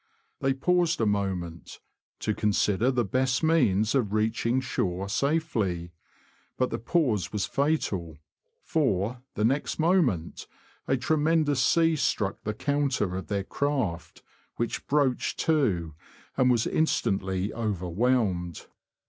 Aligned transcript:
They 0.39 0.55
paused 0.55 0.99
a 0.99 1.05
moment, 1.05 1.79
to 2.21 2.33
consider 2.33 2.89
the 2.89 3.05
best 3.05 3.43
means 3.43 3.93
of 3.93 4.13
reaching 4.13 4.59
shore 4.59 5.07
safely; 5.07 5.91
but 6.57 6.71
the 6.71 6.79
pause 6.79 7.31
was 7.31 7.45
fatal, 7.45 8.17
for, 8.63 9.21
the 9.35 9.45
next 9.45 9.77
moment, 9.77 10.47
a 10.87 10.97
tremendous 10.97 11.61
sea 11.63 11.95
struck 11.95 12.43
the 12.43 12.55
counter 12.55 13.15
of 13.15 13.27
their 13.27 13.43
craft, 13.43 14.23
which 14.55 14.87
broached 14.87 15.37
to, 15.41 15.93
and 16.35 16.49
was 16.49 16.65
instantly 16.65 17.53
overwhelmed. 17.53 18.65